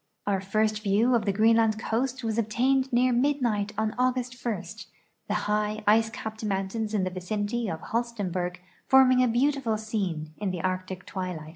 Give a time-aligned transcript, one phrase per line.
[0.25, 4.63] Our first view of the Greenland coast was obtained near mid night on August 1,
[5.27, 10.49] the high, ice cajiped mountains in the vicinity of Holstenborg forming a beautiful scene in
[10.49, 11.49] the Arctic twilight.